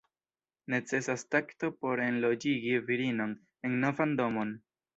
[0.73, 4.59] Necesas takto por enloĝigi virinon en novan domon.